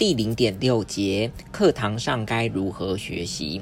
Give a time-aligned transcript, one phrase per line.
[0.00, 3.60] 第零点六节，课堂上该如何学习？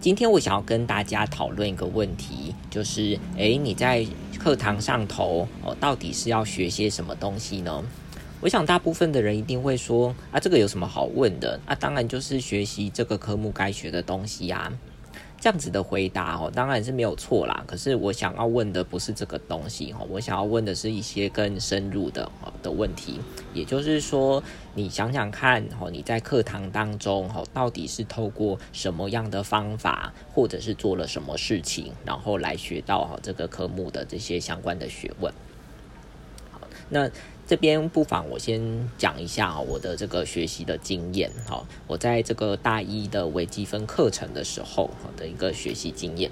[0.00, 4.06] 今天我想要跟大家讨论一个问题，就是诶，你在
[4.38, 7.84] 课堂上头哦，到底是要学些什么东西呢？
[8.40, 11.60] 我想大部分的人一定会说啊，这个有什么好问的？
[11.66, 14.72] 啊，当然就是学习这个科目该学的东西呀。
[15.40, 17.64] 这样子的回答哦，当然是没有错啦。
[17.66, 22.30] 可是我想要问的不是这个东西哈，我想要问的是一些更深入的
[22.62, 23.18] 的问题。
[23.54, 24.42] 也就是说，
[24.74, 35.32] 你想想看哦，你在课堂当中哦，到底是透过什么样的方法，或者是做了什么事情，然后来学到哈这个科目的这些相关的学问。
[36.90, 37.10] 那。
[37.46, 46.30] 这边不妨我先讲一下我的这个学习的经验哈，我在这个大一的微积分课程的时候的一个学习经验。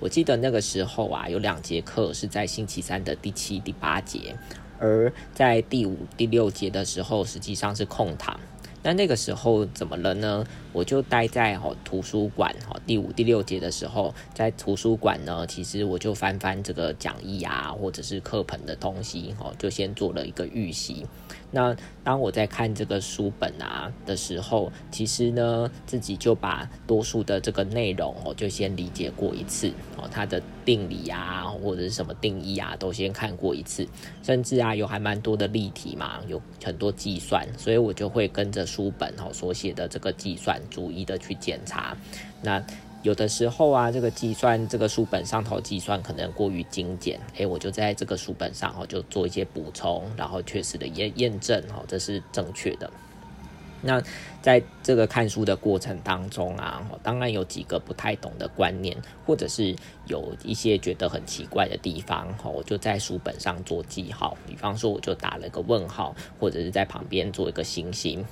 [0.00, 4.34] 我记得那个时候啊，有两节课是在星期三的第七、第八节，
[4.78, 8.40] 而在第五、第六节的时候，实际上是空堂。
[8.84, 10.44] 那那个时候怎么了呢？
[10.74, 21.06] 我就待在哈图书馆哈第五、第六节的时候，在图书馆呢，其实我就翻翻这个讲义啊，或者是课本的东西哈，就先做了一个预习。
[21.54, 33.86] 那当我在看这个书本啊的时候，其实呢，自己就把多数的这个内容哦，就先理解过一次哦，它的定理啊，或者是什么定义啊，都先看过一次，
[34.24, 41.96] 甚至啊，有还蛮多的例题嘛，有很多计算，所以我就会跟着书本哦所写的这个计算，逐一的去检查。
[42.42, 42.62] 那
[43.04, 52.90] 有的时候啊，这个计算这个书本上头计算可能过于精简，诶，我就在这个书本上哦就做一些补充，然后确实的验验证哦这是正确的。
[53.82, 54.02] 那
[54.40, 58.96] 在这个看书的过程当中啊，当然有几个不太懂的观念，
[59.26, 68.24] 或者是有一些觉得很奇怪的地方，哈，我就在书本上做记号，比方说我就打了个问号，或者是在旁边做一个星星。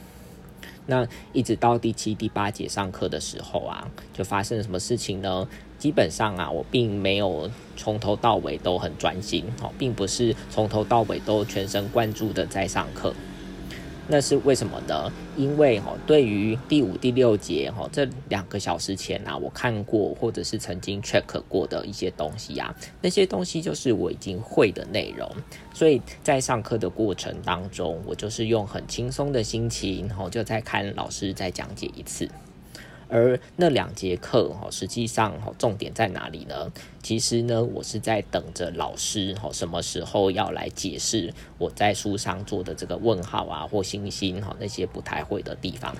[0.86, 5.46] 那一直到第七、第八节上课的时候啊，就发生了什么事情呢？
[5.78, 13.12] 基本上啊，我并没有从头到尾都很专心，哦，并不是从头到尾都全神贯注的在上课。
[14.12, 15.10] 那是为什么呢？
[15.38, 25.26] 因为哈，对于第五、第六节哈这两个小时前啊，我看过或者是曾经 check 过的一些东西啊，那些东西就是我已经会的内容，
[25.72, 32.28] 所以在上课的过程当中，我就是用很轻松的心情，然后就在看老师再讲解一次。
[33.14, 36.72] 而那两节课哈，实际上哈，重点在哪里呢？
[37.02, 45.94] 其实呢，我是在等着老师哈，什么时候要来解释我在书上做的这个问号啊或星星哈那些不太会的地方。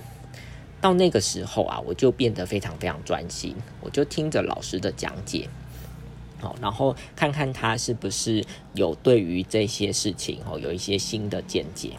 [0.80, 5.50] 到那个时候啊，我就变得非常非常专心，我就听着老师的讲解，
[6.40, 8.42] 好，然后看看他是不是
[8.72, 11.90] 有对于这些事情哦有一些新的见解，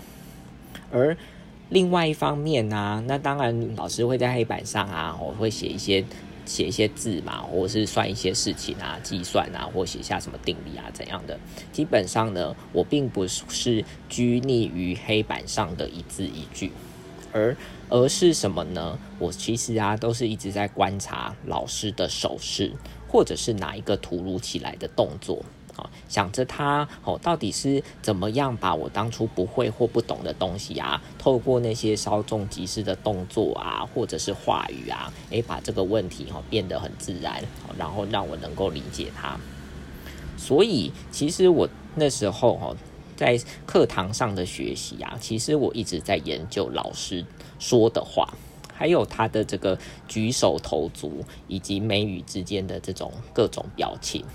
[0.91, 1.15] 而。
[1.73, 6.05] 另外一方面呢，那当然老师会在黑板上啊，我会写一些
[6.45, 11.39] 写一些字嘛，或者是算一些事情啊，计算啊，或写下什么定理啊怎样的。
[11.71, 16.71] 基本上呢，我并不是拘泥于黑板上的一字一句，
[17.31, 17.57] 而
[17.89, 18.99] 而是什么呢？
[19.17, 22.71] 我其实啊，都是一直在观察老师的手势，
[23.07, 25.43] 或者是哪一个突如其来的动作。
[25.75, 37.43] 啊，想着他哦，到底是怎么样把我当初不会或不懂的东西啊，透过那些稍纵即逝的动作啊，或者是话语啊，诶，把这个问题哈变得很自然，
[37.77, 39.39] 然后让我能够理解他。
[40.37, 42.75] 所以，其实我那时候哦
[43.15, 47.25] 在课堂上的学习啊，其实我一直在研究老师
[47.59, 48.27] 说的话，
[48.73, 54.25] 还有他的这个举手投足以及眉宇之间的这种各种表情。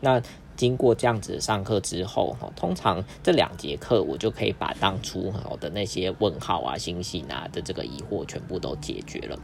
[0.00, 0.20] 那
[0.56, 9.38] 经过这样子上课之后，通常这两节课我就可以把当初好的那些问号啊、星星啊的这个疑惑全部都解决了。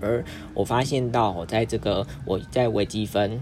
[0.00, 0.24] 而
[0.54, 3.40] 我发现到，我在这个我在微积分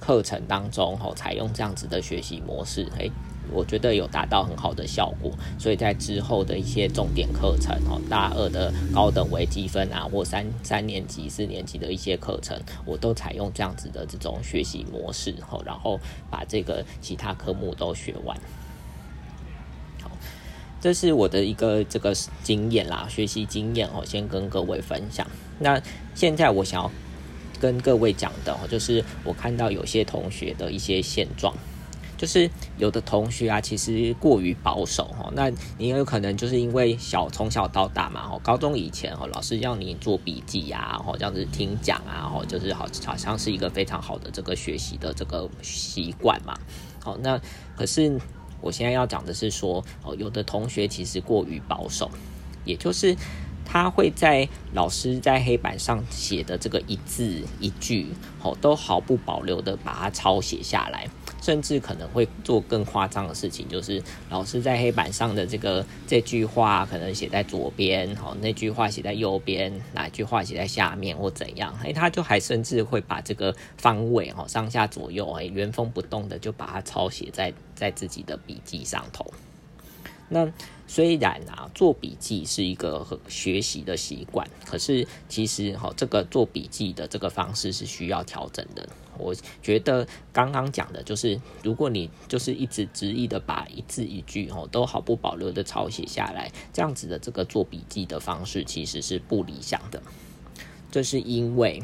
[0.00, 3.10] 课程当中，哈，采用这样子的学习模式，诶。
[3.52, 15.98] 我觉得有达到很好的效果，所以在之后的一些重点课程哦，大二的高等微积分啊，或三三年级、四年级的一些课程，我都采用这样子的这种学习模式，哦，然后
[16.30, 18.36] 把这个其他科目都学完。
[20.02, 20.10] 好，
[20.80, 25.26] 这是我的一个这个经验啦，学习经验哦，先跟各位分享。
[25.58, 25.80] 那
[26.14, 26.90] 现在我想要
[27.60, 31.54] 跟各位讲的哦，就是我看到有些同学的一些现状。
[32.20, 46.54] 就是有的同学啊，其实过于保守哈，那你有可能就是因为小从小到大嘛，哦，高中以前哦，老师要你做笔记啊，哈，这样子听讲啊，哈，就是好好像是一个非常好的这个学习的这个习惯嘛，
[47.02, 47.40] 好，那
[47.74, 48.20] 可是
[48.60, 52.10] 我现在要讲的是说，哦，有的同学其实过于保守，
[52.66, 53.16] 也就是
[53.64, 58.08] 他会在老师在黑板上写的这个一字一句，
[58.42, 61.08] 哦，都毫不保留的把它抄写下来。
[61.40, 71.74] 甚至可能会做更夸张的事情，就是老师在黑板上的这个这句话可能写在左边，好，那句话写在右边，哪句话写在下面或怎样？
[71.82, 79.24] 哎，他就还甚至会把这个方位，哈，上下左右，哎，原封不动的就把它抄写在在自己的笔记上头。
[80.30, 80.50] 那
[80.86, 88.88] 虽然啊，做笔记是一个学习的习惯，可是其实哈，这个做笔记的这个方式是需要调整的。
[89.18, 100.02] 我觉得刚刚讲的就是，如果你就是一直执意的把一字一句哦都毫不保留的抄写下来，这样子的这个做笔记的方式其实是不理想的。
[100.90, 101.82] 这是因为，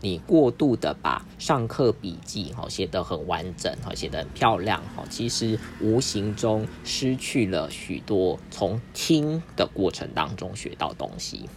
[0.00, 11.48] 你过度的把上课笔记哦写得很完整哦写得很漂亮哦，其实无形中失去了许多从听的过程当中学到东西。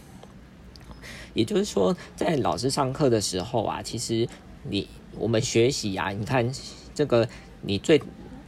[1.32, 4.28] 也就是说，在老师上课的时候啊，其实。
[4.66, 4.88] 你
[5.18, 6.50] 我们学习啊，你看
[6.94, 7.28] 这个，
[7.60, 8.00] 你最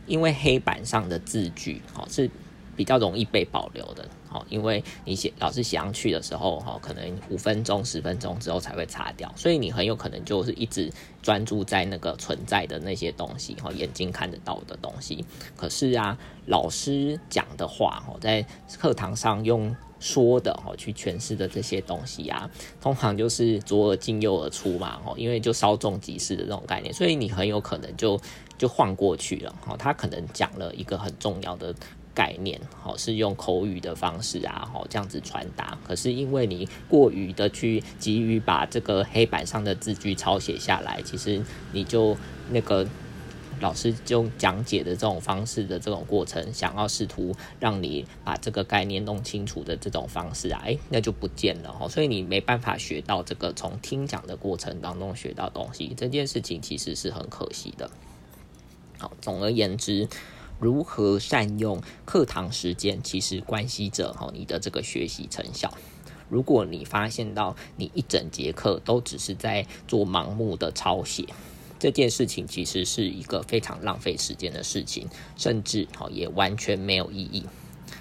[0.06, 2.30] 因为黑板上的字句哦是
[2.76, 10.92] 比较容易被保留的哦，因为你写老师写上去的时候哈，可能五分钟、十分钟之后才会擦掉，所以你很有可能就是一直
[11.22, 15.24] 专注在那个存在的那些东西哈，眼睛看得到的东西。
[15.56, 18.46] 可是啊，老师讲的话哦，在
[18.78, 19.74] 课堂上用。
[19.98, 22.48] 说的哈，去诠释的这些东西啊，
[22.82, 28.20] 通常就是左耳进右耳出嘛，哈，因为就稍纵即逝的这种概念，所以你很有可能就
[28.58, 31.74] 就晃过去了，哈，他可能讲了一个很重要的
[32.16, 42.16] 概念，好，是用口语的方式啊，哈，这样子传达，可是因为你过于的去急于把这个黑板上的字句抄写下来，其实你就
[42.50, 42.86] 那个。
[43.58, 51.88] 老师用讲解的这种方式的这种过程，想要试图让你把这个概念弄清楚的这种方式啊，哎，那就不见了哈。
[51.88, 57.90] 所以你没办法学到这个从听讲的过程当中学到东西，这件事情其实是很可惜的。
[58.98, 60.06] 好，总而言之，
[60.58, 65.72] 如何善用课堂时间，其实关系着哈你的这个学习成效。
[66.28, 71.24] 如果你发现到你一整节课都只是在做盲目的抄写。
[71.78, 75.06] 这件事情其实是一个非常浪费时间的事情，
[75.36, 77.44] 甚至哦也完全没有意义。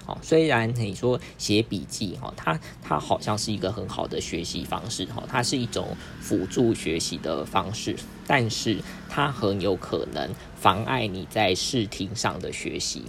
[0.06, 7.96] 哦，虽然你说写笔记哈，它它好像是一个很好的学习方式哈，它是一种辅助学习的方式，
[8.28, 8.78] 但是
[9.10, 13.04] 它很有可能妨碍你在视听上的学习。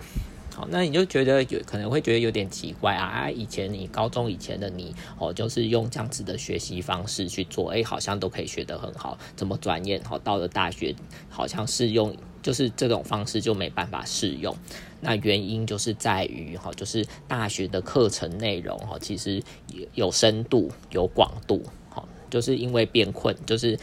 [0.55, 3.05] 好，那你就觉得有可能会觉得有点奇怪啊！
[3.05, 9.19] 啊，以前你高中以前的你哦，就是用这样子的学习方式去做，哎，好像都可以学得很好。
[9.37, 10.97] 怎么转眼好到了大学，
[11.29, 12.17] 好像是用
[12.47, 14.57] 就是这种方式就没办法适用。
[15.01, 19.43] 那原因就是在于哈，就是大学的课程内容哈，其实
[19.95, 21.61] 有深度有广度，
[21.91, 23.77] 哈，就是因为变困，就是。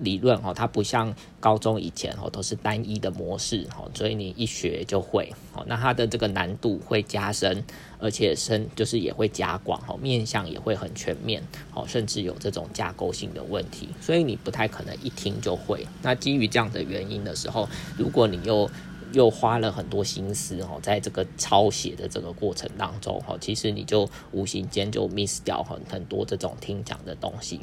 [0.00, 5.64] 理论哦，它不像高中以前哦，都是单一的模式哦，所以你一学就会哦。
[5.66, 7.64] 那它的这个难度会加深，
[7.98, 11.42] 而且深就是也会加广哦，面向也会很全面
[11.74, 15.86] 哦，甚至有这种架构性的问题，所以你不太可能一听就会。
[16.02, 18.70] 那基于这样的原因的时候，如果你又
[19.12, 27.60] 又花了很多心思哦，在这个抄写的这个过程当中哈，其实你就无形间就 miss 掉很很多这种听讲的东西。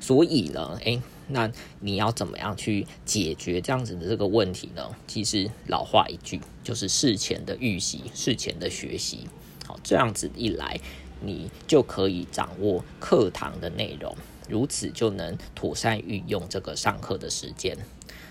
[0.00, 1.50] 所以呢，诶，那
[1.80, 4.88] 你要怎么样去解决这样子的这个问题呢？
[5.06, 9.26] 其实老话一句，就是事前的预习，事前的学习。
[9.66, 10.80] 好，这样子一来，
[11.20, 14.16] 你就可以掌握课堂的内容，
[14.48, 17.76] 如此就能妥善运用这个上课的时间。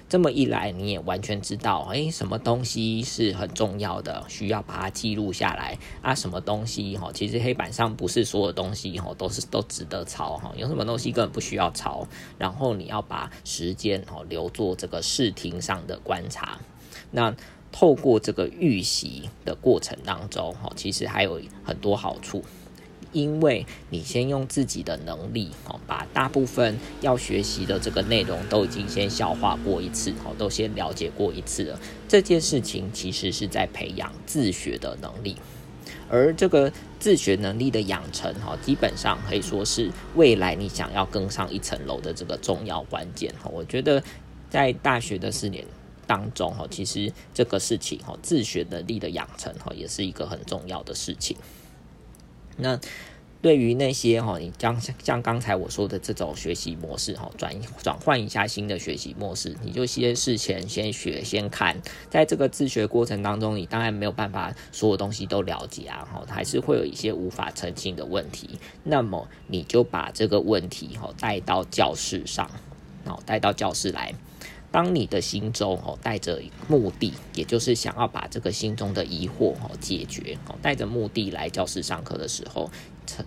[0.09, 6.15] 这么一来，你也完全知道，诶，什么东西是很重要的，需要把它记录下来啊？
[6.15, 10.53] 什么东西哈，其实黑板上不是所有东西哈，都是都值得抄哈。
[10.55, 16.57] 有什么东西根本不需要抄，然后你要把时间哈留作这个视听上的观察。
[17.11, 17.35] 那
[17.69, 22.41] 透过这个预习的过程当中哈，其实还有很多好处。
[23.17, 31.79] 因为你先用自己的能力哦，把大部分要学习的这个内容都已经先消化过一次哦，都先了解过一次了。
[32.07, 35.35] 这件事情其实是在培养自学的能力，
[36.07, 43.49] 而这个自学能力的养成哈，基本上可以说是未来你想要更上一层楼的这个重要关键哈。
[43.51, 44.03] 我觉得
[44.47, 45.65] 在大学的四年
[46.05, 51.35] 当中哈，其实这个事情哈，自学能力的养成哈，也是一个很重要的事情。
[52.57, 52.79] 那
[53.39, 68.59] 对于那些哈，你像像刚才我说的这种学习模式哈，转转换一下新的学习模式，你就先事前先学先看，在这个自学过程当中，你当然没有办法所有东西都了解啊，哈，还是会有一些无法澄清的问题。
[68.83, 72.49] 那么你就把这个问题哈带到教室上，
[73.05, 74.15] 好，带到教室来。
[74.69, 82.69] 当你的心中哦带着目的，也就是想要把这个心中的疑惑哦解决哦，带着目的来教室上课的时候，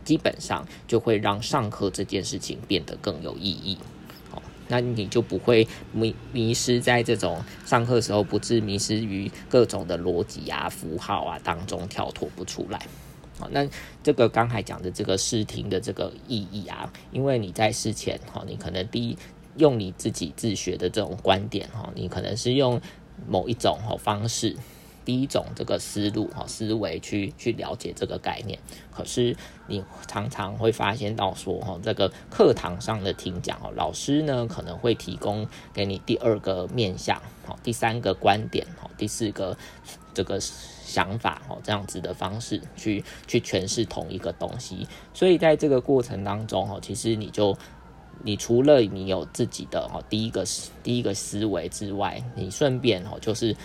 [0.04, 3.78] 基本上就会让上课这件事情变得更有意义。
[4.32, 12.78] 哦，那你就不会迷迷失在这种上课时候不致迷失于各种的逻辑啊、符号啊当中跳脱不出来。
[13.38, 13.66] 好，那
[14.02, 19.16] 这个刚才讲的这个视听的这个意义啊，因为你在事前哈，你可能第一。
[19.56, 22.80] 用你自己自学的这种观点哈，你可能是用
[23.28, 24.56] 某一种哈方式，
[25.04, 28.58] 第一种这个思路哈思维去去了解这个概念。
[28.90, 39.56] 可是你常常会发现到说哈，这个课堂上的听讲哦，老师呢可能会提供给你第二个面向，好，第三个观点，好，第四个
[40.14, 44.86] 这个想法哦，这样子的方式去去诠释同一个东西。
[45.12, 47.56] 所以在这个过程当中哦，其实你就。
[48.22, 50.44] 你除了你有自己的哈第一个
[50.82, 53.56] 第一个思维之外，你顺便哈就是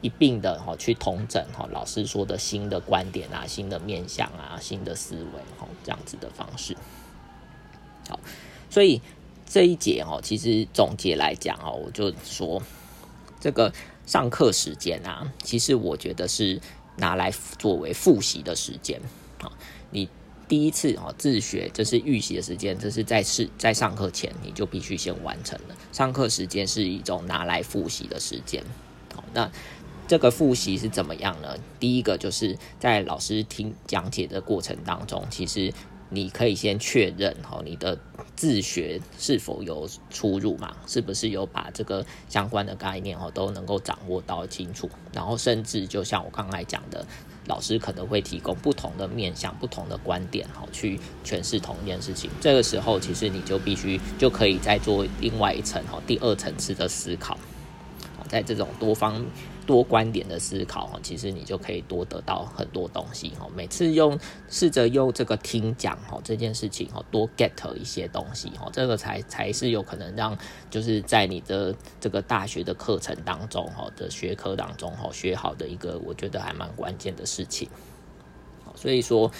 [0.00, 6.76] 一并的哈去统整哈老师说的新的观点啊、新的面向啊、新的思维哈这样子的方式。
[8.08, 8.18] 好，
[8.68, 9.00] 所以
[9.46, 12.60] 这一节哈其实总结来讲哦，我就说
[13.38, 13.72] 这个
[14.06, 16.60] 上课时间啊，其实我觉得是
[16.96, 19.00] 拿来作为复习的时间
[19.40, 19.52] 啊，
[19.90, 20.08] 你。
[20.46, 25.74] 第一次哦，自学这是预习的时间，这是在是在上课前你就必须先完成了。
[25.90, 28.62] 上课时间是一种拿来复习的时间。
[29.14, 29.50] 好，那
[30.06, 31.56] 这个复习是怎么样呢？
[31.80, 35.72] 第一个就是在老师听讲解的过程当中，其实
[36.10, 37.98] 你可以先确认哦，你的
[38.36, 40.76] 自学是否有出入嘛？
[40.86, 44.90] 是不是有把这个相关的概念哦都能够掌握到清楚？
[45.12, 47.06] 然后甚至就像我刚才讲的。
[47.46, 52.30] 老师可能会提供不同的面向、不同的观点，好去诠释同一件事情。
[52.40, 57.38] 这个时候，其实你就必须就可以再做另外一层、哈第二层次的思考。
[58.34, 59.24] 在这种多方。
[59.66, 63.48] 多观点的思考哈，其实你就可以多得到很多东西哈。
[63.56, 70.36] 每次用试着用这个听讲哈这件事情哈，多 get 一些东西哈，这个才才是有可能让
[70.68, 77.66] 就是在你的这个大学的课程当中哈的学科当中哈学好的一个我觉得还蛮关键的事情。
[78.74, 79.32] 所以说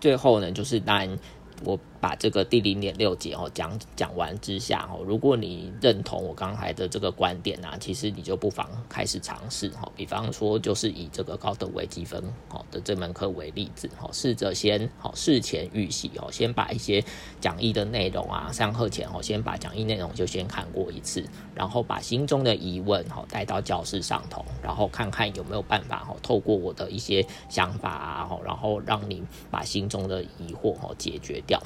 [0.00, 1.16] 最后呢，就是当然。
[1.64, 9.90] 我把这个第零点六节哦讲讲完之下哦，如果你认同我刚才的这个观点啊，其实你就不妨开始尝试哈。
[9.96, 17.02] 比方说，就是以这个高等微积分好的这门课为例子哈，试着先好事前预习哦，先把一些
[17.40, 21.24] 讲义的内容啊，上课前哦，先把讲义内容就先看过一次，
[21.54, 31.42] 然后把心中的疑问哈带到教室上头，然后看看有没有办法哈，透过我的一些想法啊，然后让你把心中的疑惑哈解决。
[31.48, 31.58] 掉，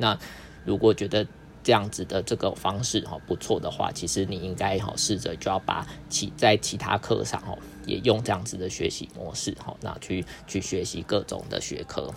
[0.00, 0.18] 那
[0.64, 1.26] 如果觉得
[1.62, 7.54] 这样子的这个方式哈不错的话，其实你应该哈试着就要把其在其他课上哈
[7.84, 12.10] 也用这样子的学习模式哈，那去去学习各种的学科。